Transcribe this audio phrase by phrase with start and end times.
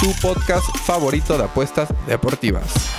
[0.00, 2.90] tu podcast favorito de apuestas deportivas.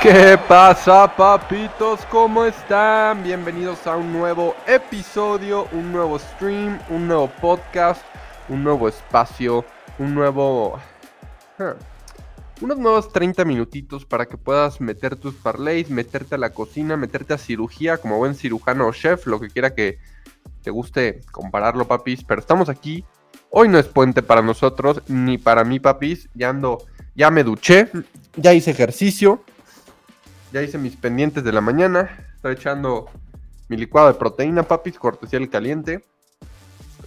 [0.00, 2.00] ¿Qué pasa, papitos?
[2.10, 3.22] ¿Cómo están?
[3.22, 8.02] Bienvenidos a un nuevo episodio, un nuevo stream, un nuevo podcast,
[8.48, 9.66] un nuevo espacio,
[9.98, 10.78] un nuevo...
[12.62, 17.34] unos nuevos 30 minutitos para que puedas meter tus parlays, meterte a la cocina, meterte
[17.34, 19.98] a cirugía como buen cirujano o chef, lo que quiera que
[20.62, 22.24] te guste compararlo, papis.
[22.24, 23.04] Pero estamos aquí.
[23.52, 26.28] Hoy no es puente para nosotros, ni para mí, papis.
[26.34, 26.84] Ya ando,
[27.16, 27.90] ya me duché,
[28.36, 29.42] ya hice ejercicio,
[30.52, 32.32] ya hice mis pendientes de la mañana.
[32.36, 33.06] Estoy echando
[33.68, 36.04] mi licuado de proteína, papis, cortesía del caliente.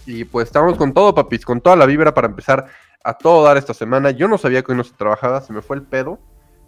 [0.04, 2.66] Y pues estamos con todo, papis, con toda la vibra para empezar
[3.02, 4.10] a todo dar esta semana.
[4.10, 6.18] Yo no sabía que hoy no se trabajaba, se me fue el pedo.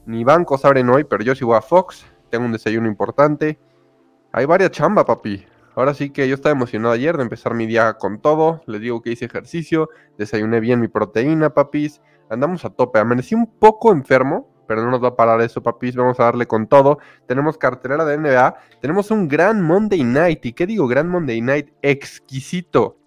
[0.07, 2.07] Ni bancos abren hoy, pero yo voy a Fox.
[2.31, 3.59] Tengo un desayuno importante.
[4.33, 5.45] Hay varias chamba, papi.
[5.77, 8.63] Ahora sí que yo estaba emocionado ayer de empezar mi día con todo.
[8.67, 12.01] Les digo que hice ejercicio, desayuné bien mi proteína, papis.
[12.31, 12.99] Andamos a tope.
[12.99, 15.95] Amanecí un poco enfermo, pero no nos va a parar eso, papis.
[15.95, 16.99] Vamos a darle con todo.
[17.27, 18.57] Tenemos cartelera de NBA.
[18.81, 20.47] Tenemos un gran Monday Night.
[20.47, 20.89] ¿Y qué digo?
[20.89, 22.99] Gran Monday Night exquisito.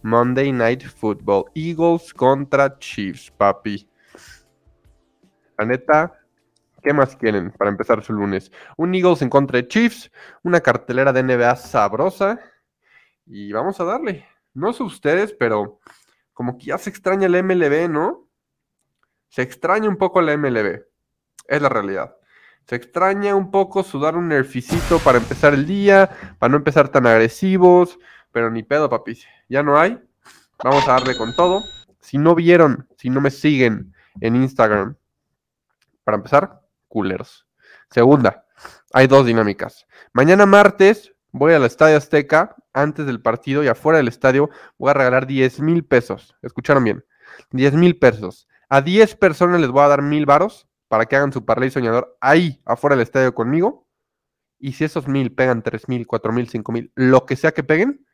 [0.00, 1.44] Monday Night Football.
[1.54, 3.86] Eagles contra Chiefs, papi.
[5.58, 6.14] La neta,
[6.86, 8.52] ¿qué más quieren para empezar su lunes?
[8.76, 10.12] Un Eagles en contra de Chiefs,
[10.44, 12.38] una cartelera de NBA sabrosa.
[13.26, 14.24] Y vamos a darle.
[14.54, 15.80] No sé ustedes, pero
[16.32, 18.28] como que ya se extraña la MLB, ¿no?
[19.28, 20.84] Se extraña un poco la MLB.
[21.48, 22.14] Es la realidad.
[22.68, 27.08] Se extraña un poco sudar un nerficito para empezar el día, para no empezar tan
[27.08, 27.98] agresivos.
[28.30, 29.26] Pero ni pedo, papis.
[29.48, 30.00] Ya no hay.
[30.62, 31.64] Vamos a darle con todo.
[31.98, 34.94] Si no vieron, si no me siguen en Instagram,
[36.04, 37.46] para empezar, coolers.
[37.90, 38.46] Segunda,
[38.92, 39.86] hay dos dinámicas.
[40.12, 44.94] Mañana martes voy al Estadio Azteca, antes del partido y afuera del estadio, voy a
[44.94, 46.34] regalar 10 mil pesos.
[46.42, 47.04] ¿Escucharon bien?
[47.50, 48.48] 10 mil pesos.
[48.68, 52.16] A 10 personas les voy a dar mil varos para que hagan su parlay soñador
[52.20, 53.86] ahí, afuera del estadio conmigo.
[54.58, 57.62] Y si esos mil pegan 3 mil, 4 mil, 5 mil, lo que sea que
[57.62, 58.06] peguen,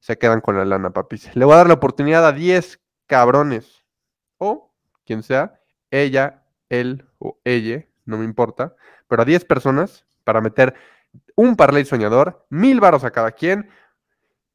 [0.00, 1.34] se quedan con la lana, papis.
[1.34, 3.84] Le voy a dar la oportunidad a 10 cabrones.
[4.38, 4.74] O
[5.04, 5.60] quien sea,
[5.90, 8.74] ella, él o ella, no me importa.
[9.08, 10.74] Pero a 10 personas para meter
[11.34, 13.68] un parlay soñador, mil varos a cada quien.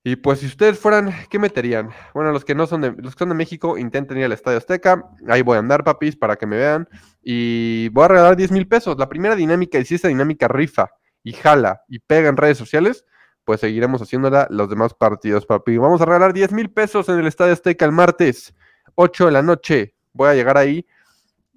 [0.03, 1.89] Y pues si ustedes fueran, ¿qué meterían?
[2.13, 4.59] Bueno, los que no son de, los que son de México, intenten ir al Estadio
[4.59, 5.09] Azteca.
[5.27, 6.87] Ahí voy a andar, papis, para que me vean.
[7.23, 8.97] Y voy a regalar 10 mil pesos.
[8.99, 10.91] La primera dinámica, y si esta dinámica rifa
[11.23, 13.03] y jala y pega en redes sociales,
[13.45, 15.77] pues seguiremos haciéndola los demás partidos, papi.
[15.77, 18.53] Vamos a regalar 10 mil pesos en el Estadio Azteca el martes,
[18.93, 19.95] 8 de la noche.
[20.13, 20.85] Voy a llegar ahí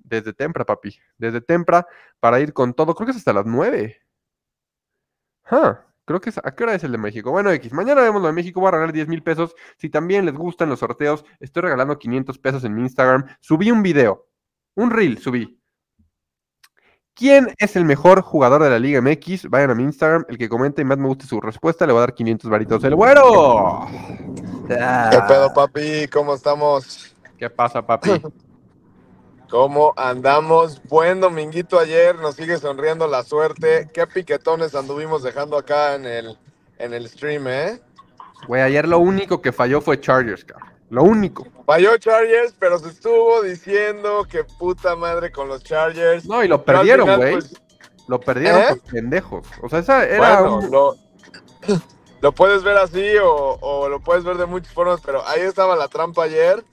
[0.09, 0.99] desde Tempra, papi.
[1.17, 1.87] Desde Tempra
[2.21, 2.95] para ir con todo.
[2.95, 4.01] Creo que es hasta las 9.
[5.51, 6.39] Ah, creo que es.
[6.39, 7.31] ¿A qué hora es el de México?
[7.31, 7.73] Bueno, X.
[7.73, 8.61] Mañana vemos lo de México.
[8.61, 9.55] Voy a regalar 10 mil pesos.
[9.77, 13.27] Si también les gustan los sorteos, estoy regalando 500 pesos en mi Instagram.
[13.41, 14.27] Subí un video.
[14.75, 15.59] Un reel subí.
[17.19, 19.51] ¿Quién es el mejor jugador de la Liga MX?
[19.51, 20.25] Vayan a mi Instagram.
[20.29, 22.85] El que comente y más me guste su respuesta, le voy a dar 500 varitos.
[22.85, 23.89] ¡El güero!
[24.69, 26.07] ¿Qué pedo, papi?
[26.13, 27.17] ¿Cómo estamos?
[27.37, 28.11] ¿Qué pasa, papi?
[29.51, 30.83] ¿Cómo andamos?
[30.85, 33.89] Buen dominguito ayer, nos sigue sonriendo la suerte.
[33.95, 36.39] Qué piquetones anduvimos dejando acá en el,
[36.79, 37.81] en el stream, ¿eh?
[38.47, 40.69] Güey, ayer lo único que falló fue Chargers, cabrón.
[40.91, 41.47] Lo único.
[41.67, 46.27] Falló Chargers, pero se estuvo diciendo que puta madre con los Chargers.
[46.27, 47.33] No, y lo Pero perdieron, güey.
[47.33, 47.55] pues,
[48.07, 48.67] Lo perdieron ¿Eh?
[48.71, 49.47] por pendejos.
[49.63, 50.97] O sea, esa era bueno, un- lo,
[52.21, 55.75] lo puedes ver así o, o lo puedes ver de muchas formas, pero ahí estaba
[55.77, 56.65] la trampa ayer.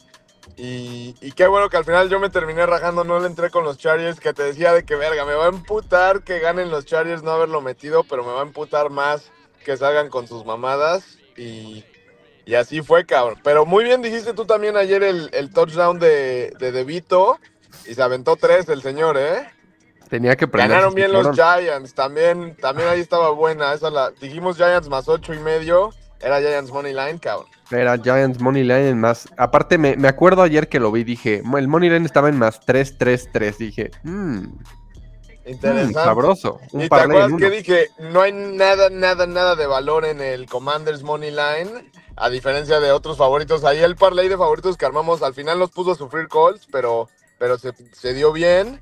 [0.57, 3.63] Y, y qué bueno que al final yo me terminé rajando, no le entré con
[3.63, 6.85] los Chargers, que te decía de que verga, me va a emputar que ganen los
[6.85, 9.31] Chargers no haberlo metido, pero me va a emputar más
[9.63, 11.17] que salgan con sus mamadas.
[11.35, 11.83] Y,
[12.45, 13.39] y así fue, cabrón.
[13.43, 17.39] Pero muy bien dijiste tú también ayer el, el touchdown de, de De Vito,
[17.85, 19.49] y se aventó tres el señor, ¿eh?
[20.09, 20.69] tenía que prender.
[20.69, 23.73] Ganaron bien los Giants, también, también ahí estaba buena.
[23.73, 25.89] Esa la, dijimos Giants más ocho y medio,
[26.19, 27.47] era Giants Money Line, cabrón.
[27.71, 29.27] Era Giants Money Line en más.
[29.37, 32.61] Aparte, me, me acuerdo ayer que lo vi, dije, el Money Line estaba en más
[32.61, 33.57] 3-3-3.
[33.57, 34.43] Dije, mmm,
[35.45, 35.93] Interesante.
[35.93, 36.59] sabroso.
[36.71, 37.89] Un ¿Y te acuerdas que dije?
[37.99, 42.91] No hay nada, nada, nada de valor en el Commanders Money Line, a diferencia de
[42.91, 43.63] otros favoritos.
[43.63, 47.09] Ahí el parlay de favoritos que armamos, al final nos puso a sufrir calls, pero,
[47.37, 48.79] pero se, se dio bien.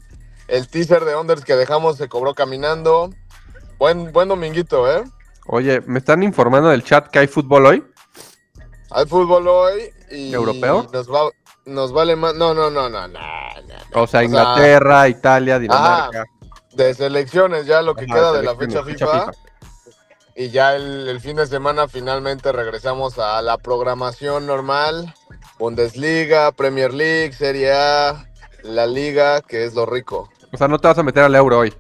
[0.48, 3.10] El teaser de Unders que dejamos se cobró caminando.
[3.78, 5.04] Buen, buen dominguito, ¿eh?
[5.48, 7.84] Oye, me están informando del chat que hay fútbol hoy.
[8.94, 10.88] Hay fútbol hoy y ¿Europeo?
[10.94, 11.30] Nos, va,
[11.66, 12.36] nos vale más.
[12.36, 13.20] No, no, no, no, no.
[13.96, 16.26] O sea, Inglaterra, Italia, Dinamarca.
[16.74, 19.32] de selecciones ya lo que Ajá, queda de la fecha FIFA.
[20.36, 25.14] Y ya el, el fin de semana finalmente regresamos a la programación normal.
[25.60, 28.26] Bundesliga, Premier League, Serie A,
[28.64, 30.30] la Liga, que es lo rico.
[30.52, 31.74] O sea, no te vas a meter al euro hoy.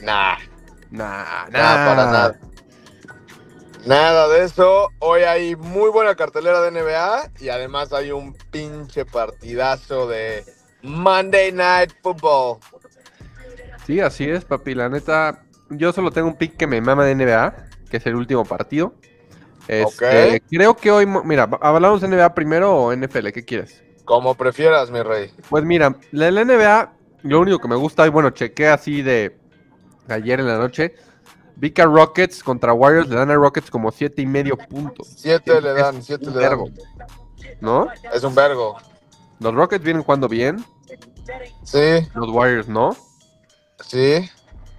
[0.00, 0.36] Nah,
[0.90, 2.40] Nah, nada para nada.
[3.86, 4.90] Nada de eso.
[4.98, 10.44] Hoy hay muy buena cartelera de NBA y además hay un pinche partidazo de
[10.82, 12.58] Monday Night Football.
[13.86, 14.74] Sí, así es, papi.
[14.74, 17.54] La neta, yo solo tengo un pick que me mama de NBA,
[17.90, 18.94] que es el último partido.
[19.66, 20.42] Este.
[20.50, 23.28] Creo que hoy, mira, ¿hablamos de NBA primero o NFL?
[23.28, 23.82] ¿Qué quieres?
[24.04, 25.32] Como prefieras, mi rey.
[25.48, 26.92] Pues mira, la, la NBA,
[27.22, 29.36] lo único que me gusta, y bueno, chequé así de
[30.08, 30.94] ayer en la noche.
[31.60, 35.08] Vi que a Rockets contra Warriors le dan a Rockets como siete y medio puntos.
[35.14, 36.48] Siete le dan, siete un le dan.
[36.50, 36.70] vergo,
[37.60, 37.86] ¿No?
[38.14, 38.78] Es un vergo.
[39.40, 40.64] Los Rockets vienen jugando bien,
[41.62, 42.96] Sí, los Warriors no.
[43.84, 44.28] sí.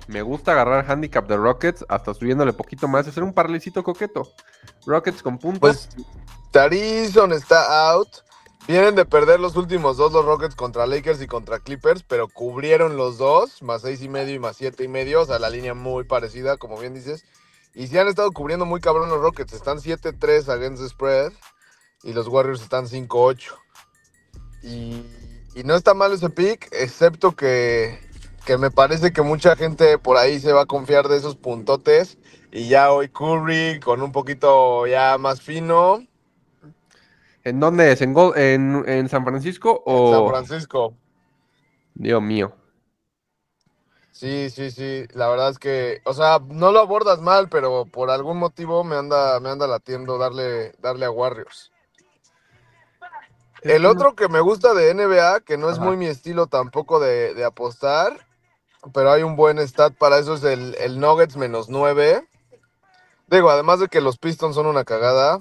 [0.07, 4.34] Me gusta agarrar handicap de Rockets hasta subiéndole poquito más, hacer un parlecito coqueto.
[4.86, 5.60] Rockets con puntos.
[5.60, 5.89] Pues
[6.51, 8.10] Tarison está out.
[8.68, 12.96] Vienen de perder los últimos dos los Rockets contra Lakers y contra Clippers, pero cubrieron
[12.96, 15.74] los dos, más seis y medio y más siete y medio, o sea, la línea
[15.74, 17.25] muy parecida, como bien dices.
[17.74, 21.31] Y sí han estado cubriendo muy cabrón los Rockets, están 7-3 against the spread
[22.04, 23.54] y los Warriors están 5-8.
[24.63, 25.06] Y,
[25.56, 28.00] y no está mal ese pick, excepto que,
[28.46, 32.18] que me parece que mucha gente por ahí se va a confiar de esos puntotes.
[32.52, 36.06] Y ya hoy Curry con un poquito ya más fino.
[37.43, 38.01] ¿En dónde es?
[38.01, 40.11] ¿En, en, en San Francisco en o...?
[40.11, 40.93] San Francisco.
[41.93, 42.53] Dios mío.
[44.11, 45.05] Sí, sí, sí.
[45.13, 48.95] La verdad es que, o sea, no lo abordas mal, pero por algún motivo me
[48.95, 51.71] anda, me anda latiendo darle, darle a Warriors.
[53.63, 55.85] El otro que me gusta de NBA, que no es Ajá.
[55.85, 58.27] muy mi estilo tampoco de, de apostar,
[58.93, 62.27] pero hay un buen stat para eso, es el, el Nuggets menos 9.
[63.27, 65.39] Digo, además de que los Pistons son una cagada,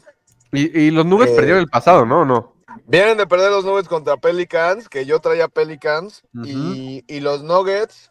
[0.52, 2.20] Y, y los Nuggets Eh, perdieron el pasado, ¿no?
[2.20, 2.54] ¿O no?
[2.86, 8.10] Vienen de perder los Nuggets contra Pelicans, que yo traía Pelicans, y, y los Nuggets,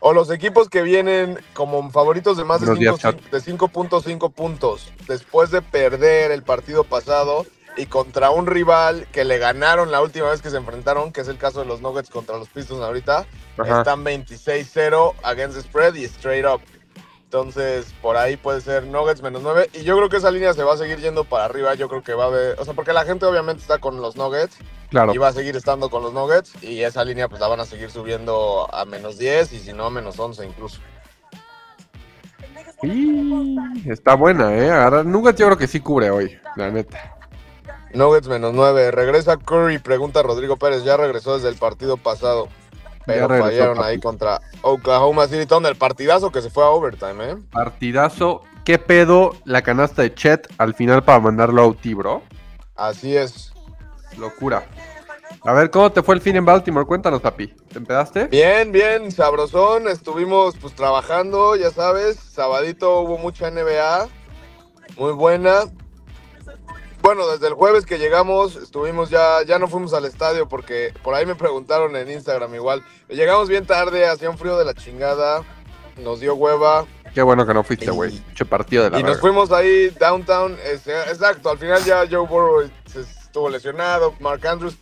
[0.00, 4.32] o los equipos que vienen como favoritos de más de Buenos días, 5 de 5.5
[4.32, 7.46] puntos, después de perder el partido pasado
[7.76, 11.28] y contra un rival que le ganaron la última vez que se enfrentaron, que es
[11.28, 13.26] el caso de los Nuggets contra los Pistons ahorita,
[13.56, 13.78] Ajá.
[13.78, 16.60] están 26-0 against the spread y straight up.
[17.34, 19.70] Entonces, por ahí puede ser Nuggets menos 9.
[19.72, 21.74] Y yo creo que esa línea se va a seguir yendo para arriba.
[21.74, 22.60] Yo creo que va a haber.
[22.60, 24.56] O sea, porque la gente obviamente está con los Nuggets.
[24.88, 25.12] Claro.
[25.12, 26.52] Y va a seguir estando con los Nuggets.
[26.62, 29.52] Y esa línea, pues la van a seguir subiendo a menos 10.
[29.52, 30.78] Y si no, menos 11 incluso.
[32.84, 34.70] Y está buena, ¿eh?
[34.70, 37.16] Agarrar Nuggets yo creo que sí cubre hoy, la neta.
[37.94, 38.92] Nuggets menos 9.
[38.92, 40.84] Regresa Curry, pregunta Rodrigo Pérez.
[40.84, 42.46] Ya regresó desde el partido pasado.
[43.06, 43.88] Pero regresó, fallaron papi.
[43.88, 45.76] ahí contra Oklahoma City Thunder.
[45.76, 47.36] Partidazo que se fue a overtime, ¿eh?
[47.50, 48.42] Partidazo.
[48.64, 52.22] ¿Qué pedo la canasta de Chet al final para mandarlo a OT, bro?
[52.74, 53.52] Así es.
[54.18, 54.64] Locura.
[55.42, 56.86] A ver, ¿cómo te fue el fin en Baltimore?
[56.86, 57.48] Cuéntanos, papi.
[57.48, 58.28] ¿Te empedaste?
[58.28, 59.88] Bien, bien, sabrosón.
[59.88, 62.16] Estuvimos pues trabajando, ya sabes.
[62.16, 64.08] Sabadito hubo mucha NBA.
[64.96, 65.64] Muy buena.
[67.04, 71.12] Bueno, desde el jueves que llegamos, estuvimos ya, ya no fuimos al estadio porque por
[71.12, 72.82] ahí me preguntaron en Instagram igual.
[73.10, 75.42] Llegamos bien tarde, hacía un frío de la chingada,
[76.02, 78.24] nos dio hueva Qué bueno que no fuiste, güey.
[78.34, 80.56] Che partido de la y nos fuimos ahí downtown.
[80.64, 84.78] este, exacto, al final ya Joe Burrow se estuvo lesionado, Mark Andrews.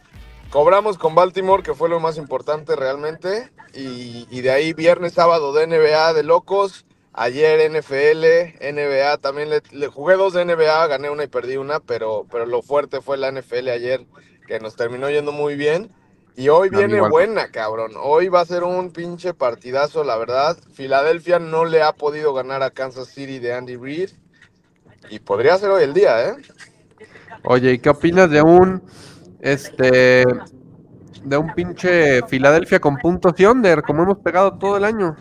[0.48, 3.50] Cobramos con Baltimore, que fue lo más importante realmente.
[3.74, 6.84] Y, y de ahí viernes, sábado de NBA de locos.
[7.14, 11.80] Ayer NFL, NBA, también le, le jugué dos de NBA, gané una y perdí una,
[11.80, 14.06] pero, pero lo fuerte fue la NFL ayer,
[14.46, 15.90] que nos terminó yendo muy bien.
[16.34, 17.10] Y hoy viene igual.
[17.10, 17.92] buena, cabrón.
[18.00, 20.56] Hoy va a ser un pinche partidazo, la verdad.
[20.72, 24.10] Filadelfia no le ha podido ganar a Kansas City de Andy Reid.
[25.10, 26.36] Y podría ser hoy el día, ¿eh?
[27.44, 28.82] Oye, ¿y qué opinas de un
[29.40, 30.24] este
[31.24, 35.16] de un pinche Filadelfia con puntos y under, como hemos pegado todo el año?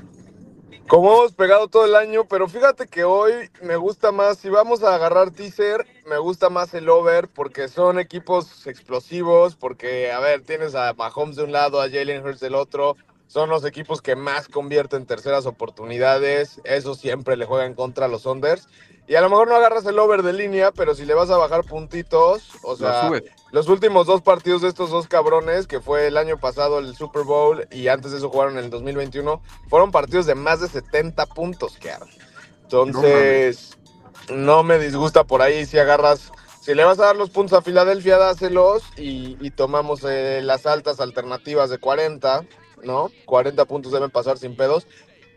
[0.92, 3.32] Como hemos pegado todo el año, pero fíjate que hoy
[3.62, 7.98] me gusta más, si vamos a agarrar teaser, me gusta más el over porque son
[7.98, 12.56] equipos explosivos, porque, a ver, tienes a Mahomes de un lado, a Jalen Hurts del
[12.56, 16.60] otro, son los equipos que más convierten terceras oportunidades.
[16.66, 18.68] Eso siempre le juega en contra a los unders.
[19.08, 21.38] Y a lo mejor no agarras el over de línea, pero si le vas a
[21.38, 23.10] bajar puntitos, o sea,
[23.52, 27.24] los últimos dos partidos de estos dos cabrones, que fue el año pasado el Super
[27.24, 31.26] Bowl y antes de eso jugaron en el 2021, fueron partidos de más de 70
[31.28, 31.92] puntos que
[32.64, 33.78] Entonces,
[34.30, 36.32] no, me disgusta por ahí si agarras,
[36.62, 41.00] si le vas a dar los puntos a Filadelfia, dáselos y, tomamos eh, las altas
[41.00, 42.46] alternativas de 40
[42.84, 43.12] ¿no?
[43.26, 44.88] 40 puntos deben pasar sin pedos.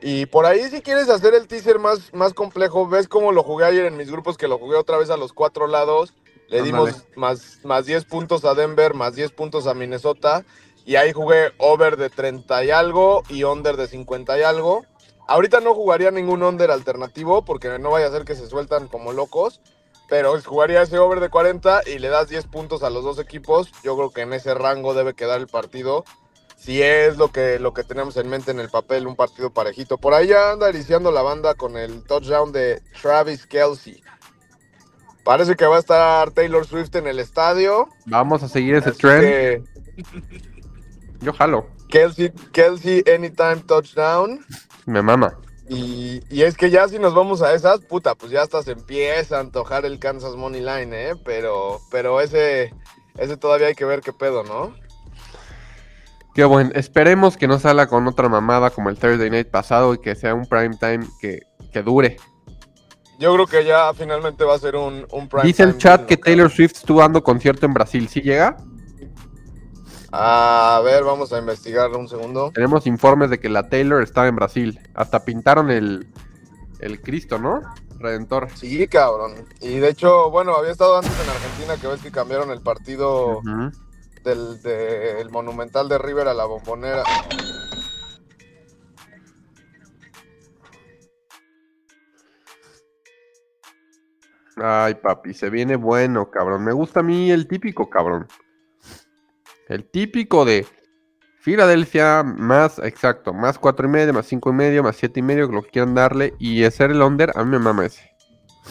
[0.02, 3.64] Y por ahí si quieres hacer el teaser más, más complejo, ves cómo lo jugué
[3.64, 6.12] ayer en mis grupos, que lo jugué otra vez a los cuatro lados.
[6.48, 10.44] Le dimos más, más 10 puntos a Denver, más 10 puntos a Minnesota.
[10.84, 14.84] Y ahí jugué over de 30 y algo y under de 50 y algo.
[15.26, 19.12] Ahorita no jugaría ningún under alternativo porque no vaya a ser que se sueltan como
[19.12, 19.60] locos.
[20.08, 23.72] Pero jugaría ese over de 40 y le das 10 puntos a los dos equipos.
[23.82, 26.04] Yo creo que en ese rango debe quedar el partido
[26.64, 29.98] si es lo que, lo que tenemos en mente en el papel, un partido parejito.
[29.98, 34.02] Por ahí ya anda iniciando la banda con el touchdown de Travis Kelsey.
[35.24, 37.88] Parece que va a estar Taylor Swift en el estadio.
[38.06, 39.66] Vamos a seguir ese trend.
[41.20, 41.66] Yo jalo.
[41.88, 44.44] Kelsey, Kelsey Anytime Touchdown.
[44.86, 45.38] Me mama.
[45.68, 48.72] Y, y, es que ya si nos vamos a esas, puta, pues ya hasta se
[48.72, 51.14] empieza a antojar el Kansas Money Line, ¿eh?
[51.24, 52.74] Pero, pero ese,
[53.16, 54.74] ese todavía hay que ver qué pedo, ¿no?
[56.34, 56.70] Qué bueno.
[56.74, 60.34] Esperemos que no salga con otra mamada como el Thursday Night pasado y que sea
[60.34, 61.40] un prime time que,
[61.82, 62.16] dure.
[63.24, 66.18] Yo creo que ya finalmente va a ser un, un prime Dice el chat que
[66.18, 68.06] Taylor Swift estuvo dando concierto en Brasil.
[68.06, 68.58] ¿Sí llega?
[70.12, 72.50] A ver, vamos a investigar un segundo.
[72.52, 74.78] Tenemos informes de que la Taylor estaba en Brasil.
[74.92, 76.06] Hasta pintaron el,
[76.80, 77.62] el Cristo, ¿no?
[77.98, 78.48] Redentor.
[78.56, 79.46] Sí, cabrón.
[79.62, 83.40] Y de hecho, bueno, había estado antes en Argentina que ves que cambiaron el partido
[84.22, 87.04] del, Monumental de River a la Bombonera.
[94.56, 96.64] Ay, papi, se viene bueno, cabrón.
[96.64, 98.28] Me gusta a mí el típico, cabrón.
[99.68, 100.66] El típico de
[101.40, 105.48] Filadelfia más, exacto, más cuatro y medio, más cinco y medio, más siete y medio,
[105.48, 106.34] que lo que quieran darle.
[106.38, 108.10] Y hacer el under, a mí me mama ese.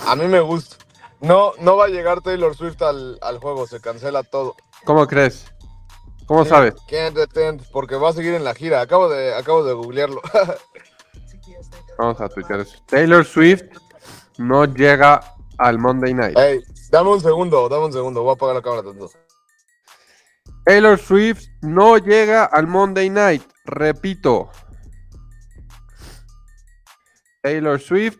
[0.07, 0.77] A mí me gusta.
[1.21, 4.55] No, no va a llegar Taylor Swift al, al juego, se cancela todo.
[4.85, 5.53] ¿Cómo crees?
[6.25, 6.75] ¿Cómo sabes?
[7.71, 8.81] porque va a seguir en la gira.
[8.81, 10.21] Acabo de, acabo de googlearlo.
[11.97, 12.77] Vamos a tuitear eso.
[12.87, 13.63] Taylor Swift
[14.37, 16.37] no llega al Monday Night.
[16.91, 18.23] dame un segundo, dame un segundo.
[18.23, 19.09] Voy a apagar la cámara tanto.
[20.65, 23.43] Taylor Swift no llega al Monday Night.
[23.65, 24.49] Repito.
[27.41, 28.19] Taylor Swift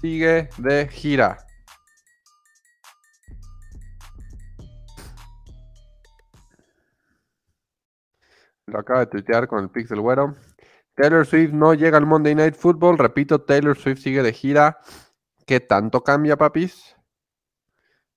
[0.00, 1.38] sigue de gira.
[8.66, 10.36] Lo acaba de tuitear con el Pixel Güero.
[10.94, 12.98] Taylor Swift no llega al Monday Night Football.
[12.98, 14.78] Repito, Taylor Swift sigue de gira.
[15.48, 16.94] ¿Qué tanto cambia, papis?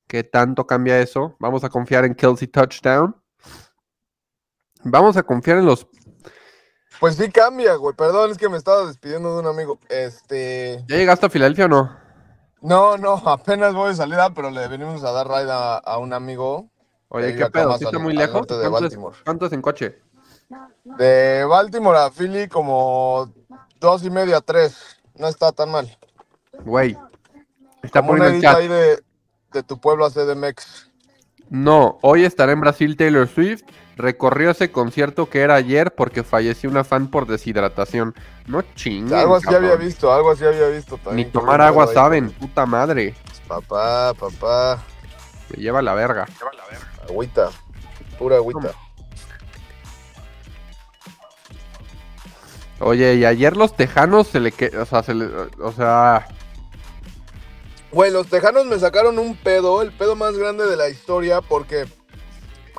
[0.06, 1.38] ¿Qué tanto cambia eso?
[1.40, 3.16] Vamos a confiar en Kelsey Touchdown.
[4.84, 5.88] Vamos a confiar en los.
[7.00, 7.96] Pues sí cambia, güey.
[7.96, 9.80] Perdón, es que me estaba despidiendo de un amigo.
[9.88, 10.84] Este.
[10.90, 11.98] ¿Ya llegaste a Filadelfia o no?
[12.60, 16.70] No, no, apenas voy de salida, pero le venimos a dar ride a, un amigo.
[17.08, 17.78] Oye, ¿qué pedo?
[17.78, 18.46] ¿Sí está muy lejos?
[19.24, 20.02] ¿Cuánto es en coche?
[20.84, 23.34] De Baltimore a Philly como
[23.80, 25.02] dos y media, tres.
[25.16, 25.98] No está tan mal.
[26.66, 26.98] Güey.
[27.84, 29.04] Está por ahí de,
[29.52, 30.90] de, tu pueblo a CDMX.
[31.50, 33.64] No, hoy estará en Brasil Taylor Swift.
[33.98, 38.16] Recorrió ese concierto que era ayer porque falleció una fan por deshidratación.
[38.48, 39.14] No chingues.
[39.14, 41.28] Algo así había visto, algo así había visto también.
[41.28, 43.14] Ni tomar agua saben, puta madre.
[43.48, 44.82] Papá, papá.
[45.50, 46.26] Se lleva la verga.
[46.26, 46.88] Lleva la verga.
[47.10, 47.50] Agüita,
[48.18, 48.72] pura agüita.
[52.80, 56.28] Oye, y ayer los tejanos se le que, o sea, se le, o sea,
[57.92, 61.86] güey, los tejanos me sacaron un pedo, el pedo más grande de la historia porque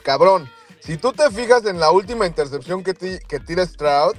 [0.03, 0.51] cabrón,
[0.81, 4.15] si tú te fijas en la última intercepción que, que tira Stroud,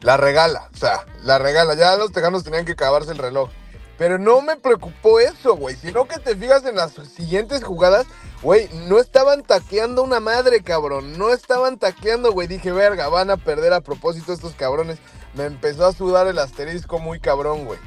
[0.00, 3.50] la regala, o sea, la regala, ya los tejanos tenían que acabarse el reloj.
[3.96, 8.06] Pero no me preocupó eso, güey, sino que te fijas en las siguientes jugadas
[8.44, 11.16] Güey, no estaban taqueando una madre, cabrón.
[11.16, 12.46] No estaban taqueando, güey.
[12.46, 14.98] Dije, verga, van a perder a propósito estos cabrones.
[15.32, 17.78] Me empezó a sudar el asterisco muy cabrón, güey.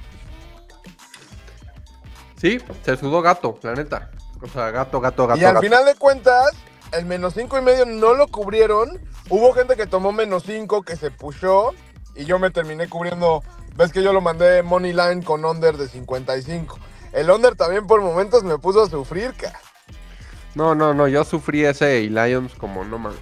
[2.37, 4.11] Sí, se sudó gato, la neta.
[4.41, 5.39] O sea, gato, gato, gato.
[5.39, 6.51] Y al final de cuentas,
[6.91, 8.99] el menos cinco y medio no lo cubrieron.
[9.29, 11.73] Hubo gente que tomó menos cinco, que se pushó.
[12.15, 13.43] Y yo me terminé cubriendo.
[13.75, 16.79] Ves que yo lo mandé Money Line con under de 55.
[17.13, 19.59] El under también por momentos me puso a sufrir, cara.
[20.55, 23.19] No, no, no, yo sufrí ese y Lions como no mames.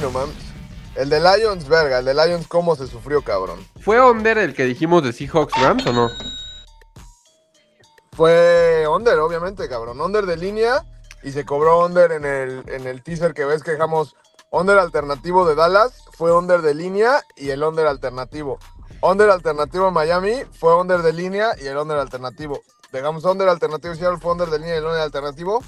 [0.00, 0.51] no mames.
[0.94, 3.66] El de Lions, verga, el de Lions, cómo se sufrió, cabrón.
[3.80, 6.10] ¿Fue under el que dijimos de Seahawks Rams o no?
[8.12, 10.00] Fue under, obviamente, cabrón.
[10.00, 10.84] Under de línea
[11.22, 14.16] y se cobró under en el, en el teaser que ves que dejamos
[14.50, 16.04] under alternativo de Dallas.
[16.12, 18.58] Fue under de línea y el under alternativo.
[19.00, 22.60] Under alternativo en Miami fue under de línea y el under alternativo.
[22.92, 25.62] Dejamos under alternativo Seattle, fue under de línea y el under alternativo.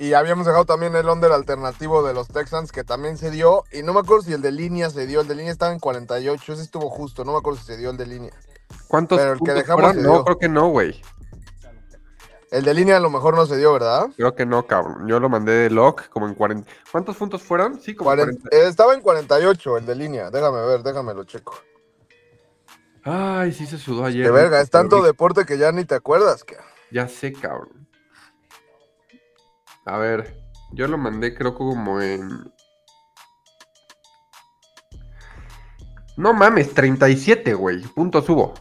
[0.00, 3.64] Y habíamos dejado también el under alternativo de los Texans que también se dio.
[3.70, 5.20] Y no me acuerdo si el de línea se dio.
[5.20, 6.54] El de línea estaba en 48.
[6.54, 7.22] Ese estuvo justo.
[7.22, 8.32] No me acuerdo si se dio el de línea.
[8.88, 10.24] ¿Cuántos Pero el que dejamos se No, dio.
[10.24, 11.02] creo que no, güey.
[12.50, 14.06] El de línea a lo mejor no se dio, ¿verdad?
[14.16, 15.06] Creo que no, cabrón.
[15.06, 16.66] Yo lo mandé de lock como en 40.
[16.90, 17.78] ¿Cuántos puntos fueron?
[17.78, 18.56] Sí, como 40 40.
[18.56, 20.30] eh, estaba en 48 el de línea.
[20.30, 21.54] Déjame ver, déjame lo checo.
[23.04, 24.24] Ay, sí se sudó ayer.
[24.24, 26.42] De verga, es tanto deporte que ya ni te acuerdas.
[26.42, 26.56] Que...
[26.90, 27.86] Ya sé, cabrón.
[29.86, 30.36] A ver,
[30.72, 32.52] yo lo mandé creo como en...
[36.16, 37.80] No mames, 37, güey.
[37.80, 38.54] Puntos hubo.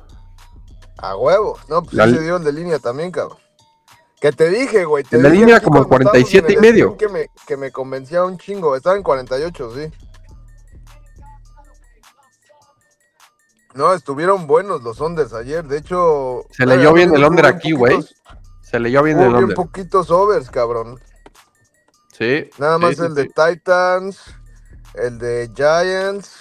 [0.97, 1.57] A huevo.
[1.67, 3.37] No, pues La se el de línea también, cabrón.
[4.21, 5.03] Que te dije, güey.
[5.03, 6.97] te de dije línea como cuando estábamos 47 y en medio.
[6.97, 8.75] Que me, que me convencía un chingo.
[8.75, 9.91] Estaba en 48, sí.
[13.75, 15.65] No, estuvieron buenos los unders ayer.
[15.65, 16.43] De hecho.
[16.51, 17.97] Se leyó verga, bien el bien aquí, güey.
[18.61, 19.55] Se leyó bien el bien under.
[19.55, 20.99] poquitos overs, cabrón.
[22.19, 22.49] Sí.
[22.57, 23.25] Nada sí, más sí, el de.
[23.27, 24.21] Titans,
[24.93, 26.35] el de Giants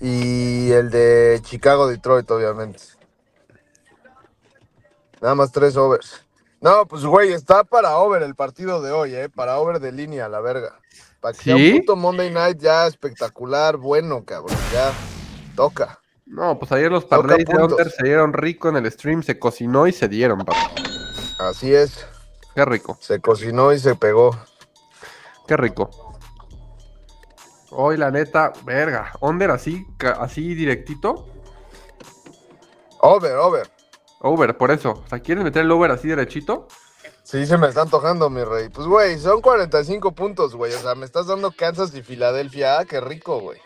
[0.00, 2.80] y el de Chicago Detroit, obviamente.
[5.20, 6.24] Nada más tres overs.
[6.62, 10.28] No, pues güey, está para over el partido de hoy, eh, para over de línea,
[10.28, 10.78] la verga.
[11.20, 14.92] Para que sea un puto Monday Night ya espectacular, bueno, cabrón, ya
[15.54, 16.00] toca.
[16.24, 19.86] No, pues ayer los parlays de under se dieron rico en el stream, se cocinó
[19.86, 20.58] y se dieron, papi.
[21.38, 22.06] Así es,
[22.54, 24.36] Qué rico, se cocinó y se pegó.
[25.46, 25.90] qué rico.
[27.70, 31.26] Hoy la neta, verga, under así, ca- así directito.
[33.00, 33.70] Over, over.
[34.20, 35.02] Over, por eso.
[35.04, 36.66] O sea, ¿quieres meter el over así derechito?
[37.22, 38.68] Sí, se me está antojando, mi rey.
[38.68, 40.72] Pues, güey, son 45 puntos, güey.
[40.74, 42.78] O sea, me estás dando Kansas y Filadelfia.
[42.80, 43.58] Ah, qué rico, güey.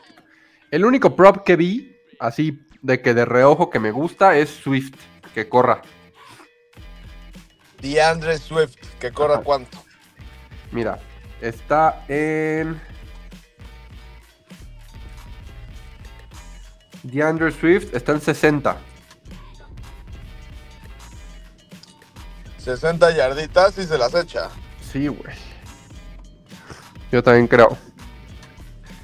[0.70, 4.94] El único prop que vi, así de que de reojo que me gusta, es Swift,
[5.34, 5.80] que corra.
[7.84, 9.42] DeAndre Swift, que corra Ajá.
[9.42, 9.76] cuánto.
[10.72, 10.98] Mira,
[11.42, 12.80] está en.
[17.02, 18.78] DeAndre Swift está en 60.
[22.56, 24.48] 60 yarditas y se las echa.
[24.90, 25.36] Sí, güey.
[27.12, 27.76] Yo también creo.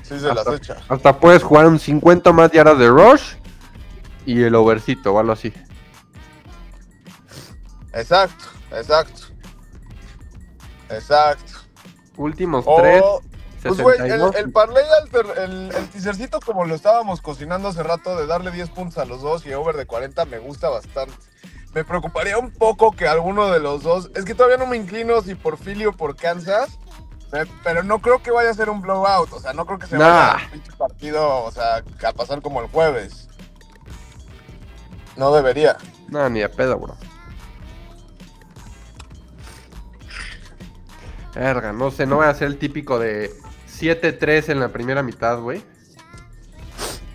[0.03, 0.79] Sí, se las echa.
[0.89, 3.35] Hasta puedes jugar un 50 más yardas de rush
[4.25, 5.53] y el overcito o algo así.
[7.93, 9.23] Exacto, exacto.
[10.89, 11.53] Exacto.
[12.17, 13.03] Últimos tres,
[13.63, 14.35] pues, güey, el, 62.
[14.37, 18.71] el parlay alter- el, el teasercito como lo estábamos cocinando hace rato de darle 10
[18.71, 21.15] puntos a los dos y over de 40 me gusta bastante.
[21.73, 25.23] Me preocuparía un poco que alguno de los dos, es que todavía no me inclino
[25.23, 26.71] si por Philly o por Kansas,
[27.31, 29.87] pe- pero no creo que vaya a ser un blowout, o sea, no creo que
[29.87, 30.33] se Nah.
[30.33, 33.29] vaya a pinche partido, o sea, a pasar como el jueves.
[35.17, 35.77] No debería.
[36.09, 36.97] No, ni de pedo, bro.
[41.35, 43.33] Verga, no sé, no voy a ser el típico de
[43.79, 45.63] 7-3 en la primera mitad, güey.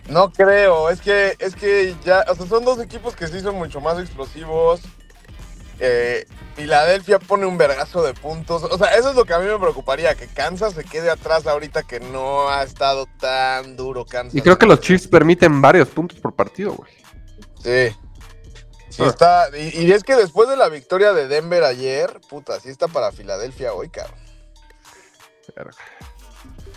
[0.09, 3.55] No creo, es que, es que ya, o sea, son dos equipos que sí son
[3.55, 4.81] mucho más explosivos.
[5.79, 6.25] Eh,
[6.55, 8.63] Filadelfia pone un vergazo de puntos.
[8.63, 11.47] O sea, eso es lo que a mí me preocuparía, que Kansas se quede atrás
[11.47, 14.35] ahorita que no ha estado tan duro Kansas.
[14.35, 16.91] Y creo que los Chiefs permiten varios puntos por partido, güey.
[17.61, 17.95] Sí.
[18.95, 22.69] Sí está, y, y es que después de la victoria de Denver ayer, puta, sí
[22.69, 24.19] está para Filadelfia hoy, cabrón.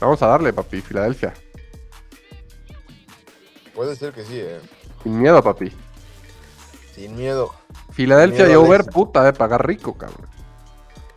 [0.00, 1.34] Vamos a darle, papi, Filadelfia.
[3.74, 4.60] Puede ser que sí, eh.
[5.02, 5.72] Sin miedo, papi.
[6.94, 7.54] Sin miedo.
[7.92, 10.28] Filadelfia y Miedo over, puta, de pagar rico, cabrón.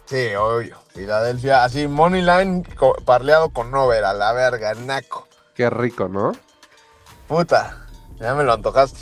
[0.05, 0.77] Sí, obvio.
[0.93, 5.27] Filadelfia, así, money line co- parleado con over, a la verga, naco.
[5.55, 6.33] Qué rico, ¿no?
[7.27, 7.87] Puta,
[8.19, 8.99] ya me lo antojaste.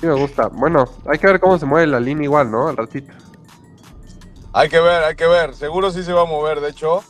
[0.00, 0.48] Sí me gusta.
[0.48, 2.68] Bueno, hay que ver cómo se mueve la línea igual, ¿no?
[2.68, 3.12] Al ratito.
[4.52, 5.54] Hay que ver, hay que ver.
[5.54, 7.02] Seguro sí se va a mover, de hecho.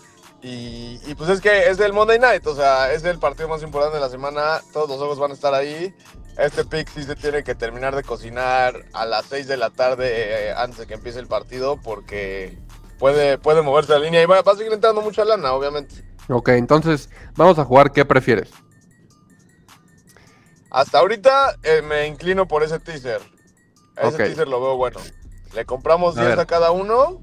[0.42, 3.62] Y, y pues es que es del Monday Night, o sea, es el partido más
[3.62, 4.61] importante de la semana.
[4.72, 5.94] Todos los ojos van a estar ahí.
[6.38, 10.49] Este pick sí se tiene que terminar de cocinar a las 6 de la tarde
[10.51, 12.59] eh, antes de que empiece el partido porque
[12.99, 16.05] puede, puede moverse la línea y va, va a seguir entrando mucha lana, obviamente.
[16.29, 17.92] Ok, entonces, vamos a jugar.
[17.92, 18.51] ¿Qué prefieres?
[20.77, 23.23] Hasta ahorita eh, me inclino por ese teaser.
[23.97, 25.01] Ese teaser lo veo bueno.
[25.55, 26.41] Le compramos A 10 ver.
[26.41, 27.23] a cada uno.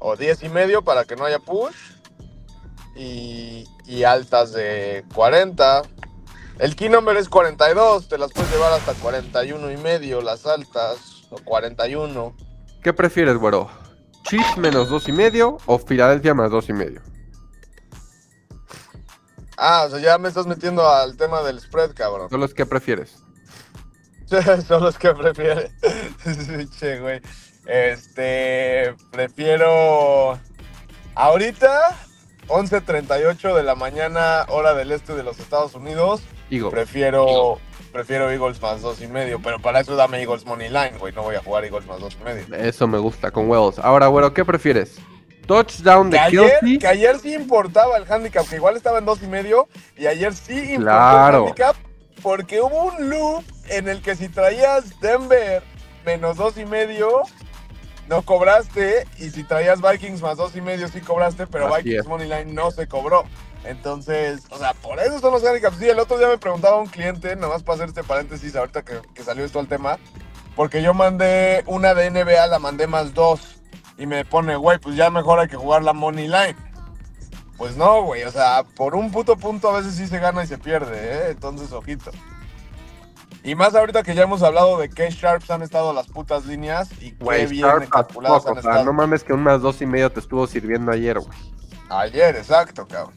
[0.00, 1.74] o 10 y medio para que no haya push.
[2.94, 5.80] Y, y altas de 40.
[6.58, 11.24] El key number es 42, te las puedes llevar hasta 41 y medio, las altas,
[11.30, 12.36] o 41.
[12.82, 13.70] ¿Qué prefieres, güero?
[14.24, 17.00] ¿Chiefs menos dos y medio o Filadelfia más dos y medio?
[19.62, 22.30] Ah, o sea, ya me estás metiendo al tema del spread, cabrón.
[22.30, 23.22] ¿Son los que prefieres?
[24.66, 25.70] Son los que prefiere.
[26.78, 27.20] che, güey.
[27.66, 30.38] Este, prefiero
[31.14, 31.94] ahorita
[32.48, 36.22] 11:38 de la mañana hora del este de los Estados Unidos.
[36.50, 36.72] Eagles.
[36.72, 37.58] Prefiero
[37.92, 41.12] prefiero Eagles más dos y medio, pero para eso dame Eagles money line, güey.
[41.12, 42.54] No voy a jugar Eagles más dos y medio.
[42.54, 43.78] Eso me gusta con huevos.
[43.78, 44.96] Ahora, güero, ¿qué prefieres?
[45.50, 46.78] ¿Touchdown Que de ayer, Kelsey?
[46.78, 50.32] que ayer sí importaba el handicap, que igual estaba en dos y medio, y ayer
[50.34, 51.36] sí importó Claro.
[51.38, 51.76] el handicap,
[52.22, 55.62] porque hubo un loop en el que si traías Denver
[56.06, 57.22] menos dos y medio,
[58.08, 62.02] no cobraste, y si traías Vikings más dos y medio sí cobraste, pero Así Vikings
[62.02, 62.06] es.
[62.08, 63.24] Money Line no se cobró.
[63.64, 65.76] Entonces, o sea, por eso son los handicaps.
[65.78, 68.82] Sí, el otro día me preguntaba un cliente, nada más para hacer este paréntesis, ahorita
[68.82, 69.98] que, que salió esto al tema,
[70.56, 73.59] porque yo mandé una de NBA, la mandé más dos.
[74.00, 76.56] Y me pone, güey, pues ya mejor hay que jugar la money line.
[77.58, 80.46] Pues no, güey, o sea, por un puto punto a veces sí se gana y
[80.46, 81.30] se pierde, ¿eh?
[81.32, 82.10] Entonces, ojito.
[83.44, 86.90] Y más ahorita que ya hemos hablado de qué sharps han estado las putas líneas
[87.02, 88.84] y qué bien calculadas han o sea, estado.
[88.86, 91.38] no mames que un más dos y medio te estuvo sirviendo ayer, güey.
[91.90, 93.12] Ayer, exacto, cabrón.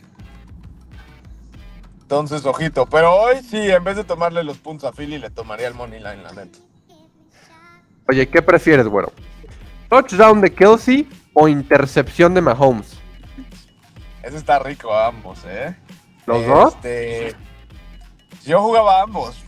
[2.02, 2.86] Entonces, ojito.
[2.88, 6.00] Pero hoy sí, en vez de tomarle los puntos a Philly, le tomaría el money
[6.00, 6.60] line, la neta.
[8.10, 9.14] Oye, ¿qué prefieres, güero?
[9.94, 12.98] ¿Touchdown de Kelsey o intercepción de Mahomes?
[14.24, 15.76] Ese está rico ambos, ¿eh?
[16.26, 16.74] ¿Los dos?
[16.78, 17.36] Este,
[18.44, 19.44] Yo jugaba ambos.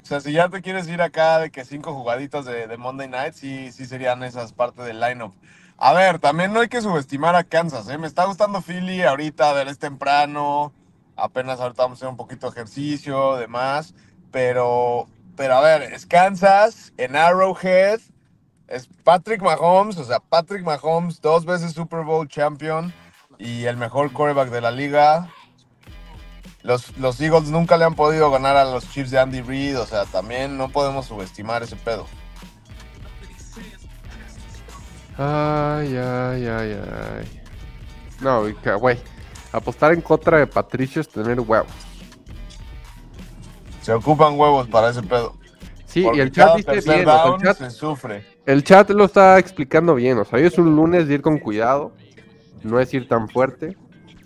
[0.00, 3.08] O sea, si ya te quieres ir acá de que cinco jugaditas de, de Monday
[3.08, 5.34] Night, sí, sí serían esas partes del lineup.
[5.76, 7.98] A ver, también no hay que subestimar a Kansas, ¿eh?
[7.98, 10.72] Me está gustando Philly ahorita, a ver, es temprano.
[11.16, 13.94] Apenas ahorita vamos a hacer un poquito de ejercicio, demás.
[14.30, 17.98] Pero, pero a ver, es Kansas en Arrowhead.
[18.66, 22.92] Es Patrick Mahomes, o sea, Patrick Mahomes, dos veces Super Bowl champion
[23.38, 25.30] y el mejor quarterback de la liga.
[26.62, 29.84] Los, los Eagles nunca le han podido ganar a los Chiefs de Andy Reid, o
[29.84, 32.06] sea, también no podemos subestimar ese pedo.
[35.18, 36.80] Ay, ay, ay,
[37.18, 37.42] ay.
[38.20, 38.44] No,
[38.78, 38.98] güey.
[39.52, 41.70] Apostar en contra de Patricio es tener huevos.
[43.82, 45.36] Se ocupan huevos para ese pedo.
[45.94, 47.08] Sí, y el chat dice bien.
[47.08, 48.26] o sea, down el, chat, se sufre.
[48.46, 50.18] el chat lo está explicando bien.
[50.18, 51.92] O sea, hoy es un lunes de ir con cuidado.
[52.64, 53.76] No es ir tan fuerte.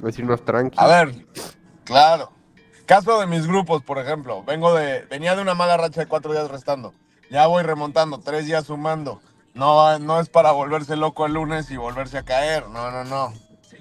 [0.00, 0.78] No es irnos tranqui.
[0.80, 1.26] A ver,
[1.84, 2.32] claro.
[2.86, 4.42] Caso de mis grupos, por ejemplo.
[4.44, 6.94] Vengo de, venía de una mala racha de cuatro días restando.
[7.30, 9.20] Ya voy remontando, tres días sumando.
[9.52, 12.66] No, no es para volverse loco el lunes y volverse a caer.
[12.70, 13.34] No, no, no.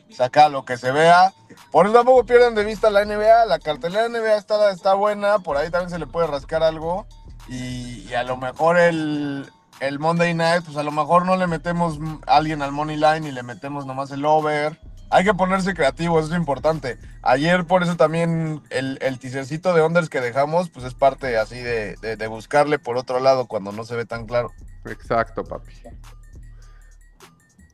[0.09, 1.31] Saca lo que se vea.
[1.71, 3.45] Por eso tampoco pierdan de vista la NBA.
[3.45, 5.39] La cartelera NBA está, está buena.
[5.39, 7.07] Por ahí también se le puede rascar algo.
[7.49, 11.47] Y, y a lo mejor el, el Monday Night, pues a lo mejor no le
[11.47, 14.79] metemos a alguien al Money Line y le metemos nomás el over.
[15.09, 16.97] Hay que ponerse creativos, eso es importante.
[17.21, 21.57] Ayer por eso también el, el teasercito de unders que dejamos, pues es parte así
[21.59, 24.51] de, de- de buscarle por otro lado cuando no se ve tan claro.
[24.85, 25.71] Exacto, papi.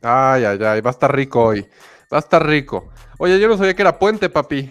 [0.02, 0.80] Ay, ay, ay.
[0.80, 1.62] Va a estar rico hoy.
[2.12, 2.90] Va a estar rico.
[3.18, 4.70] Oye, yo no sabía que era puente, papi.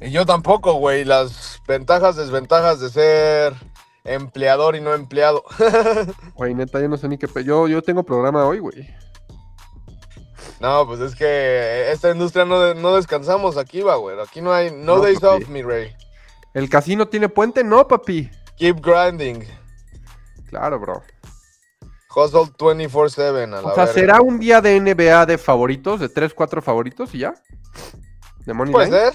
[0.00, 3.54] Y yo tampoco, güey, las ventajas, desventajas de ser
[4.04, 5.42] empleador y no empleado.
[6.34, 7.26] Güey, neta, yo no sé ni qué.
[7.44, 8.88] Yo, yo tengo programa hoy, güey.
[10.60, 14.18] no, pues es que esta industria no, no descansamos aquí, va, güey.
[14.20, 15.42] Aquí no hay, no, No, days papi.
[15.42, 15.94] off, mi rey.
[16.52, 17.64] ¿El casino tiene puente?
[17.64, 18.30] No, papi.
[18.56, 19.44] Keep grinding.
[20.48, 21.02] Claro, bro.
[22.14, 23.92] Hustle 24-7 a la O sea, verga.
[23.92, 25.98] ¿será un día de NBA de favoritos?
[25.98, 27.34] ¿De 3, 4 favoritos y ya?
[28.46, 29.14] ¿De Money Puede ser,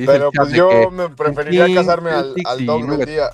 [0.00, 3.30] Dice pero pues yo que me preferiría casarme al, al dog del día.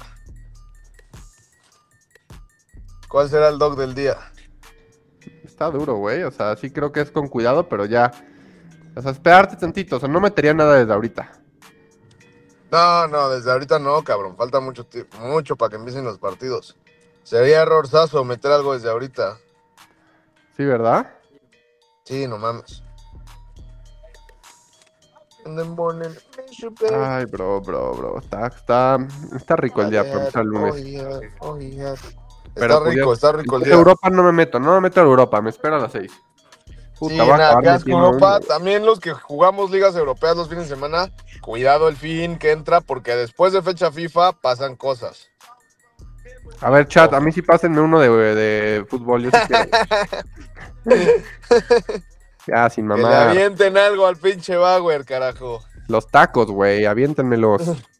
[3.08, 4.16] ¿Cuál será el dog del día?
[5.44, 6.24] Está duro, güey.
[6.24, 8.10] O sea, sí creo que es con cuidado, pero ya.
[8.96, 9.96] O sea, esperarte tantito.
[9.96, 11.30] O sea, no metería nada desde ahorita.
[12.72, 14.36] No, no, desde ahorita no, cabrón.
[14.36, 16.76] Falta mucho tiempo, mucho para que empiecen los partidos.
[17.22, 19.38] Sería errorzazo meter algo desde ahorita.
[20.56, 21.14] Sí, ¿verdad?
[22.02, 22.82] Sí, no mames.
[26.92, 28.18] Ay, bro, bro, bro.
[28.18, 28.98] Está, está,
[29.34, 30.74] está rico el día para empezar el lunes.
[30.74, 31.94] Oh, yeah, oh, yeah.
[32.54, 33.74] Pero Está rico, está rico el día.
[33.74, 36.10] Europa no me meto, no me meto a Europa, me espero a las 6.
[36.98, 38.36] Puta, Sí, va a nada, acabar qué asco, metiendo Europa.
[38.38, 38.46] uno.
[38.46, 42.80] También los que jugamos ligas europeas los fines de semana, cuidado el fin que entra,
[42.80, 45.28] porque después de fecha FIFA pasan cosas.
[46.60, 49.24] A ver, chat, a mí sí pásenme uno de, de fútbol.
[49.24, 49.66] Yo sí quiero.
[52.46, 53.30] ya, sin Que le mamá.
[53.30, 55.62] avienten algo al pinche Bauer, carajo.
[55.88, 57.62] Los tacos, güey, aviéntenmelos.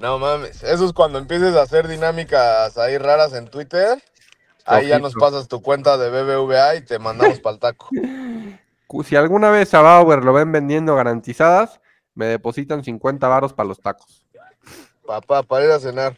[0.00, 0.62] No mames.
[0.62, 4.00] Eso es cuando empieces a hacer dinámicas ahí raras en Twitter.
[4.64, 7.88] Ahí ya nos pasas tu cuenta de BBVA y te mandamos pa'l taco.
[8.86, 11.80] Cu- Si alguna vez a Bauer lo ven vendiendo garantizadas,
[12.14, 14.24] me depositan 50 varos para los tacos.
[15.04, 16.16] Papá, para ir a cenar.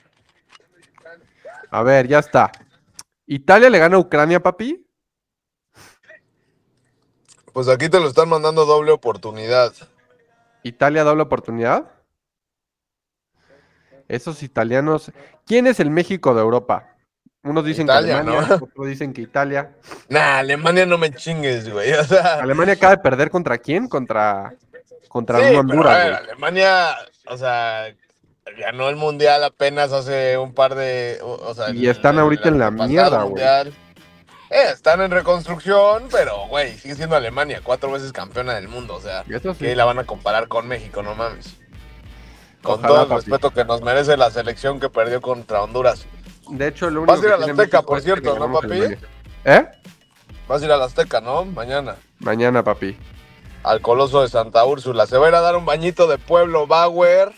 [1.70, 2.52] A ver, ya está.
[3.26, 4.86] ¿Italia le gana a Ucrania, papi?
[7.60, 9.74] Pues aquí te lo están mandando doble oportunidad.
[10.62, 11.90] ¿Italia doble oportunidad?
[14.08, 15.12] Esos italianos.
[15.44, 16.96] ¿Quién es el México de Europa?
[17.42, 18.64] Unos dicen Italia, que Alemania, ¿no?
[18.64, 19.76] otros dicen que Italia.
[20.08, 21.92] Nah, Alemania no me chingues, güey.
[21.92, 23.88] O sea, ¿Alemania acaba de perder contra quién?
[23.88, 24.54] Contra,
[25.10, 25.94] contra sí, pero, Honduras.
[25.94, 26.24] a ver, güey.
[26.30, 26.96] Alemania,
[27.26, 27.94] o sea,
[28.58, 31.18] ganó el mundial apenas hace un par de.
[31.22, 33.28] O o sea, Y están el ahorita en la mierda, güey.
[33.28, 33.74] mundial.
[34.50, 38.96] Eh, están en reconstrucción, pero, güey, sigue siendo Alemania, cuatro veces campeona del mundo.
[38.96, 39.52] O sea, sí.
[39.54, 41.56] que la van a comparar con México, no mames.
[42.60, 43.20] Con Ojalá, todo el papi.
[43.20, 46.04] respeto que nos merece la selección que perdió contra Honduras.
[46.50, 48.96] De hecho, lo único Vas a ir a la Azteca, por cierto, ¿no, papi?
[49.44, 49.66] ¿Eh?
[50.48, 51.44] Vas a ir a la Azteca, ¿no?
[51.44, 51.94] Mañana.
[52.18, 52.98] Mañana, papi.
[53.62, 55.06] Al Coloso de Santa Úrsula.
[55.06, 57.30] Se va a ir a dar un bañito de pueblo Bauer.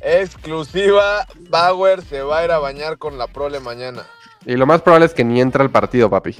[0.00, 1.26] Exclusiva.
[1.50, 4.06] Bauer se va a ir a bañar con la prole mañana.
[4.46, 6.36] Y lo más probable es que ni entra al partido, papi.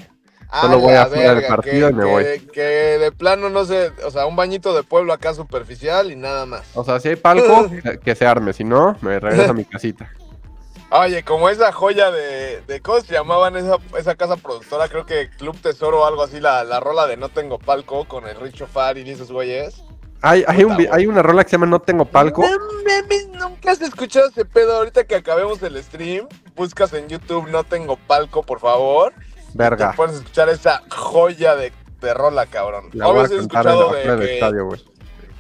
[0.61, 2.41] Solo A voy afuera del verga, partido que- y me que- voy.
[2.53, 6.47] Que de plano no sé, o sea, un bañito de pueblo acá superficial y nada
[6.47, 6.63] más.
[6.75, 8.53] O sea, si hay palco, que- que se arme.
[8.53, 10.11] Si no, me regreso a mi casita.
[10.91, 14.89] Oye, como esa joya de, de ¿cómo se llamaban esa, esa casa productora?
[14.89, 18.29] Creo que Club Tesoro o algo así, la, la rola de No Tengo Palco con
[18.29, 19.83] el Richo Far y esos güeyes.
[20.23, 22.43] Hay, hay, un, hay una rola que se llama No Tengo Palco.
[22.43, 24.77] No nunca has escuchado ese pedo.
[24.77, 29.13] Ahorita que acabemos el stream, buscas en YouTube No Tengo Palco, por favor.
[29.55, 29.91] Verga.
[29.93, 32.91] Te puedes escuchar esa joya de, de rola, cabrón.
[32.93, 34.85] La voy a cantar en de, del estadio, güey.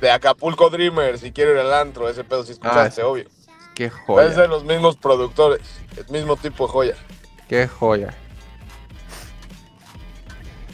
[0.00, 3.28] de Acapulco Dreamer, si quiero ir al antro, ese pedo sí escuchaste, Ah, obvio.
[3.74, 4.28] Qué Es joya.
[4.28, 5.60] de los mismos productores,
[5.96, 6.94] el mismo tipo de joya.
[7.48, 8.14] Qué joya.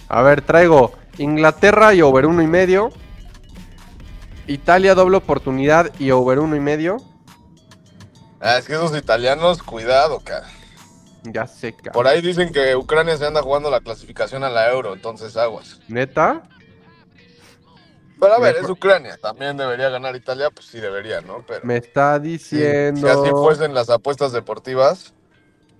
[0.09, 2.91] A ver, traigo Inglaterra y over uno y medio.
[4.47, 6.97] Italia doble oportunidad y over uno y medio.
[8.41, 10.49] Ah, es que esos italianos, cuidado, cara.
[11.25, 11.93] Ya cabrón.
[11.93, 15.81] Por ahí dicen que Ucrania se anda jugando la clasificación a la euro, entonces aguas.
[15.89, 16.43] Neta.
[18.19, 21.43] Pero a ver, es Ucrania, también debería ganar Italia, pues sí debería, ¿no?
[21.47, 23.01] Pero Me está diciendo.
[23.01, 25.15] si así fuesen las apuestas deportivas,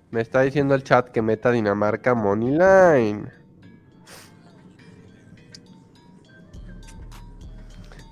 [0.09, 3.31] Me está diciendo el chat que meta Dinamarca Money Line.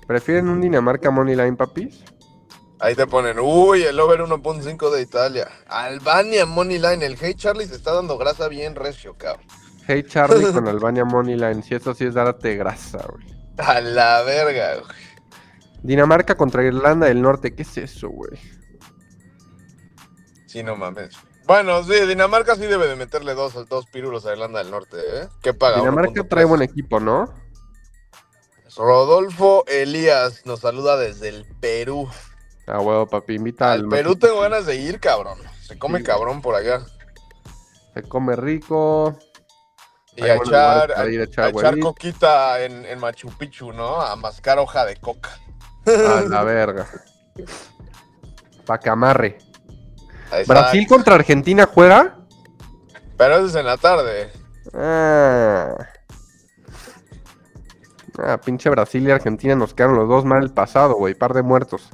[0.06, 2.02] ¿Prefieren un Dinamarca Money Line, papis?
[2.80, 5.48] Ahí te ponen, uy, el over 1.5 de Italia.
[5.68, 9.46] Albania Money Line, el Hey Charlie se está dando grasa bien recio, cabrón.
[9.86, 11.62] Hey Charlie con Albania Money Line.
[11.62, 13.26] Si eso sí es darte grasa, güey.
[13.58, 14.96] A la verga, güey.
[15.82, 17.54] Dinamarca contra Irlanda del Norte.
[17.54, 18.38] ¿Qué es eso, güey?
[20.46, 21.14] Sí, no mames.
[21.46, 25.28] Bueno, sí, Dinamarca sí debe de meterle dos, dos pirulos a Irlanda del Norte, ¿eh?
[25.42, 25.78] ¿Qué paga?
[25.78, 26.28] Dinamarca 1.3.
[26.28, 27.34] trae buen equipo, ¿no?
[28.76, 32.08] Rodolfo Elías nos saluda desde el Perú.
[32.70, 33.34] Ah, huevo, papi.
[33.34, 35.38] Invita Al Perú Machu tengo ganas de ir, cabrón.
[35.60, 36.80] Se come Sí, cabrón por allá.
[37.94, 39.18] Se come rico.
[40.14, 44.00] Y a echar, a, a echar a coquita en, en Machu Picchu, ¿no?
[44.00, 45.30] A mascar hoja de coca.
[45.86, 46.86] A la verga.
[48.66, 49.38] Pacamarre.
[50.46, 52.18] ¿Brasil contra Argentina juega?
[53.16, 54.30] Pero eso es en la tarde.
[54.74, 55.74] Ah.
[58.18, 61.14] Ah, pinche Brasil y Argentina nos quedaron los dos mal el pasado, güey.
[61.14, 61.88] Par de muertos.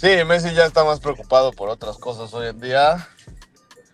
[0.00, 3.06] Sí, Messi ya está más preocupado por otras cosas hoy en día.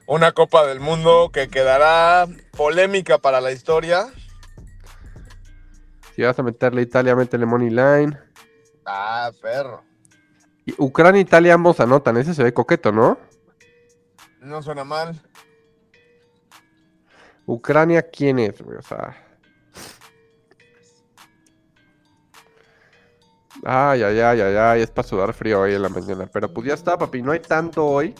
[0.07, 4.07] Una Copa del Mundo que quedará polémica para la historia.
[6.14, 8.16] Si vas a meterle Italia, métele Money Line.
[8.85, 9.83] Ah, perro.
[10.64, 12.16] Y Ucrania e Italia ambos anotan.
[12.19, 13.19] Ese se ve coqueto, ¿no?
[14.38, 15.21] No suena mal.
[17.47, 18.79] Ucrania, ¿quién es, güey?
[18.79, 19.26] O sea.
[23.68, 24.83] Ay, ay, ay, ay, ay.
[24.83, 26.29] Es para sudar frío hoy en la mañana.
[26.33, 27.20] Pero pues ya está, papi.
[27.20, 28.14] No hay tanto hoy.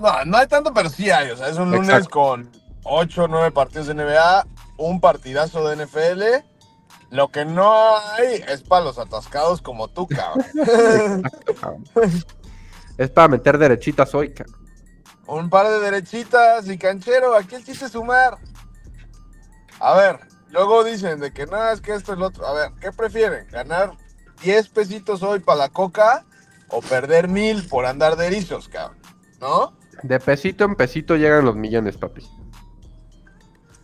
[0.00, 1.30] No, no hay tanto, pero sí hay.
[1.30, 2.08] O sea, es un lunes Exacto.
[2.10, 2.50] con
[2.84, 4.46] 8 o 9 partidos de NBA,
[4.78, 6.22] un partidazo de NFL.
[7.10, 10.44] Lo que no hay es para los atascados como tú, cabrón.
[12.96, 14.56] Es para meter derechitas hoy, cabrón.
[15.26, 17.34] un par de derechitas y canchero.
[17.36, 18.38] Aquí el chiste es sumar.
[19.80, 22.46] A ver, luego dicen de que no, es que esto es lo otro.
[22.46, 23.46] A ver, ¿qué prefieren?
[23.50, 23.92] ¿Ganar
[24.42, 26.24] 10 pesitos hoy para la coca
[26.68, 28.98] o perder mil por andar de erizos, cabrón?
[29.40, 29.72] ¿No?
[30.02, 32.26] De pesito en pesito llegan los millones, papi.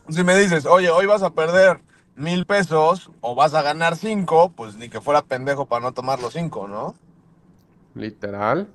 [0.09, 1.81] Si me dices, oye, hoy vas a perder
[2.17, 6.21] mil pesos o vas a ganar cinco, pues ni que fuera pendejo para no tomar
[6.21, 6.95] los cinco, ¿no?
[7.95, 8.69] Literal.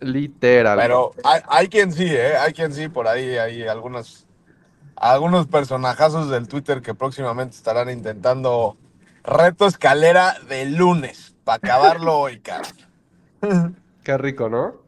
[0.00, 0.78] Literal.
[0.78, 2.36] Pero hay, hay quien sí, ¿eh?
[2.36, 4.26] Hay quien sí, por ahí hay algunos,
[4.96, 8.76] algunos personajazos del Twitter que próximamente estarán intentando
[9.24, 13.76] reto escalera de lunes para acabarlo hoy, cabrón.
[14.02, 14.84] Qué rico, ¿no?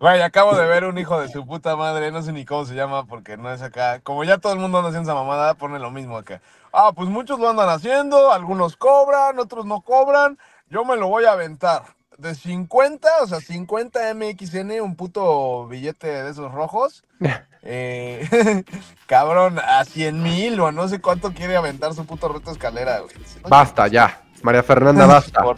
[0.00, 2.74] Güey, acabo de ver un hijo de su puta madre, no sé ni cómo se
[2.74, 4.00] llama porque no es acá.
[4.00, 6.40] Como ya todo el mundo anda haciendo esa mamada, pone lo mismo acá.
[6.72, 10.38] Ah, pues muchos lo andan haciendo, algunos cobran, otros no cobran.
[10.70, 11.82] Yo me lo voy a aventar.
[12.16, 17.04] De 50, o sea, 50 MXN, un puto billete de esos rojos.
[17.62, 18.64] Eh,
[19.06, 23.00] cabrón, a 100 mil o a no sé cuánto quiere aventar su puto reto escalera,
[23.00, 23.14] güey.
[23.48, 24.22] Basta, ya.
[24.42, 25.42] María Fernanda, basta.
[25.42, 25.56] Por,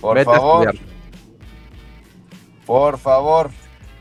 [0.00, 0.74] por Vete a favor,
[2.66, 3.50] por favor.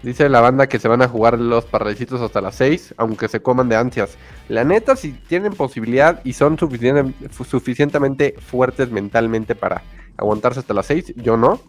[0.04, 3.42] Dice la banda que se van a jugar los parricitos hasta las 6, aunque se
[3.42, 4.18] coman de ansias.
[4.48, 9.82] La neta, si tienen posibilidad y son suficientemente fuertes mentalmente para
[10.16, 11.60] aguantarse hasta las 6, yo no.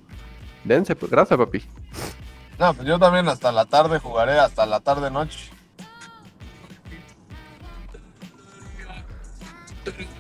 [0.65, 1.65] Dense, pues, gracias, papi.
[2.59, 5.51] No, pues yo también hasta la tarde jugaré, hasta la tarde noche.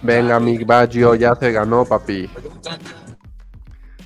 [0.02, 2.30] Venga, mi Baggio, ya se ganó, papi.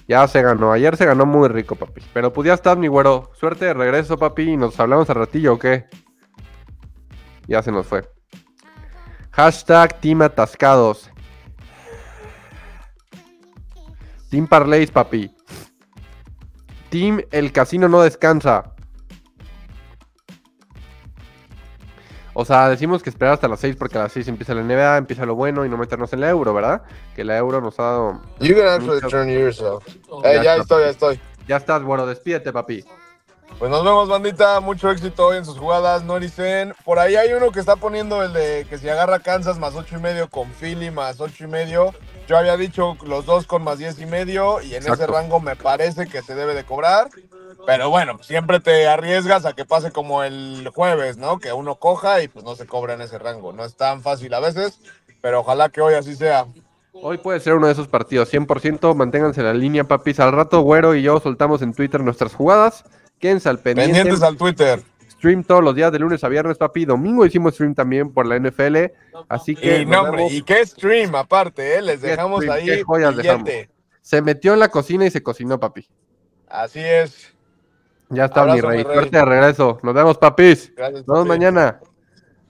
[0.09, 0.73] Ya se ganó.
[0.73, 2.03] Ayer se ganó muy rico, papi.
[2.12, 3.31] Pero pues ya estás, mi güero.
[3.38, 4.53] Suerte de regreso, papi.
[4.53, 5.87] Y nos hablamos al ratillo, ¿o qué?
[7.47, 8.09] Ya se nos fue.
[9.31, 11.11] Hashtag Team Atascados.
[14.31, 15.35] Team Parlays, papi.
[16.92, 18.74] Team El Casino no descansa.
[22.35, 24.98] O sea, decimos que esperar hasta las 6 porque a las 6 empieza la NBA,
[24.98, 26.83] empieza lo bueno y no meternos en la euro, ¿verdad?
[27.16, 28.20] Que la euro nos ha dado...
[28.40, 29.87] You can actually Muchas- turn yourself.
[29.88, 30.62] Eh, Ya ya está.
[30.62, 31.20] estoy, ya estoy.
[31.48, 32.85] Ya estás, güero, despídete, papi.
[33.59, 34.61] Pues nos vemos, bandita.
[34.61, 36.05] Mucho éxito hoy en sus jugadas.
[36.05, 36.18] No.
[36.85, 39.96] Por ahí hay uno que está poniendo el de que si agarra Kansas más ocho
[39.96, 41.94] y medio con Philly más ocho y medio.
[42.28, 44.61] Yo había dicho los dos con más diez y medio.
[44.62, 47.08] Y en ese rango me parece que se debe de cobrar.
[47.66, 51.38] Pero bueno, siempre te arriesgas a que pase como el jueves, ¿no?
[51.38, 53.52] Que uno coja y pues no se cobra en ese rango.
[53.52, 54.80] No es tan fácil a veces,
[55.20, 56.46] pero ojalá que hoy así sea.
[56.92, 58.94] Hoy puede ser uno de esos partidos, 100%.
[58.94, 60.20] Manténganse en la línea, papis.
[60.20, 62.85] Al rato, güero y yo soltamos en Twitter nuestras jugadas.
[63.18, 63.94] Quédense al pendiente.
[63.94, 64.82] Pendientes al Twitter.
[65.22, 66.85] Stream todos los días de lunes a viernes, papi.
[66.85, 68.90] Domingo hicimos stream también por la NFL.
[69.28, 70.32] Así que Y nos no, hombre, vemos.
[70.32, 71.80] y qué stream aparte, ¿eh?
[71.82, 73.70] Les dejamos stream, ahí qué joyas billete.
[74.00, 75.87] se metió en la cocina y se cocinó, papi.
[76.48, 77.32] Así es.
[78.08, 78.78] Ya está, mi Abrazo, rey.
[78.78, 78.94] mi rey.
[78.94, 79.78] Suerte de regreso.
[79.85, 80.72] Nos vemos, papis.
[80.76, 81.06] Gracias.
[81.06, 81.28] Nos vemos papi.
[81.28, 81.78] mañana.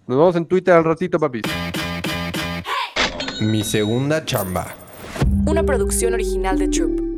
[0.06, 1.42] Nos vemos en Twitter al ratito, papis.
[3.42, 4.74] Mi segunda chamba.
[5.46, 7.11] Una producción original de Troop.